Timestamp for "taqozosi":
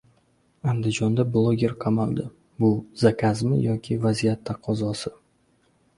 4.53-5.17